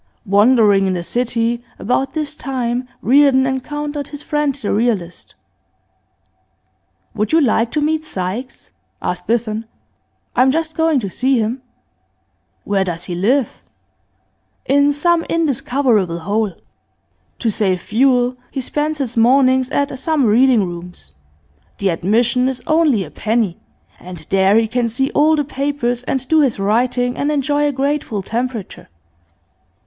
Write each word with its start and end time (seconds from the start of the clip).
Wandering 0.25 0.87
in 0.87 0.95
the 0.95 1.03
city, 1.03 1.63
about 1.77 2.13
this 2.13 2.33
time, 2.33 2.87
Reardon 3.03 3.45
encountered 3.45 4.07
his 4.07 4.23
friend 4.23 4.55
the 4.55 4.73
realist. 4.73 5.35
'Would 7.13 7.31
you 7.31 7.39
like 7.39 7.69
to 7.69 7.81
meet 7.81 8.03
Sykes?' 8.03 8.71
asked 8.99 9.27
Biffen. 9.27 9.65
'I 10.35 10.41
am 10.41 10.49
just 10.49 10.73
going 10.73 10.99
to 11.01 11.09
see 11.11 11.37
him.' 11.37 11.61
'Where 12.63 12.83
does 12.83 13.03
he 13.03 13.13
live?' 13.13 13.61
'In 14.65 14.91
some 14.91 15.23
indiscoverable 15.29 16.21
hole. 16.21 16.53
To 17.37 17.51
save 17.51 17.79
fuel, 17.79 18.35
he 18.49 18.59
spends 18.59 18.97
his 18.97 19.15
mornings 19.15 19.69
at 19.69 19.99
some 19.99 20.25
reading 20.25 20.63
rooms; 20.67 21.11
the 21.77 21.89
admission 21.89 22.49
is 22.49 22.63
only 22.65 23.03
a 23.03 23.11
penny, 23.11 23.59
and 23.99 24.17
there 24.31 24.55
he 24.57 24.67
can 24.67 24.89
see 24.89 25.11
all 25.11 25.35
the 25.35 25.43
papers 25.43 26.01
and 26.05 26.27
do 26.27 26.41
his 26.41 26.57
writing 26.57 27.15
and 27.19 27.31
enjoy 27.31 27.67
a 27.67 27.71
grateful 27.71 28.23
temperature. 28.23 28.89